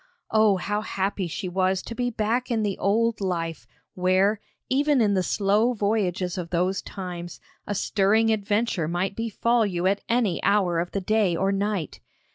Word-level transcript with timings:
Oh, 0.31 0.57
how 0.57 0.81
happy 0.81 1.27
she 1.27 1.47
was 1.47 1.83
to 1.83 1.93
be 1.93 2.09
back 2.09 2.49
in 2.49 2.63
the 2.63 2.75
old 2.79 3.21
life, 3.21 3.67
where, 3.93 4.39
even 4.67 4.99
in 4.99 5.13
the 5.13 5.21
slow 5.21 5.73
voyages 5.73 6.39
of 6.39 6.49
those 6.49 6.81
times, 6.81 7.39
a 7.67 7.75
stirring 7.75 8.31
adventure 8.31 8.87
might 8.87 9.15
befall 9.15 9.63
you 9.63 9.85
at 9.85 10.01
any 10.09 10.41
hour 10.43 10.79
of 10.79 10.89
the 10.93 11.01
day 11.01 11.35
or 11.35 11.51
night! 11.51 11.99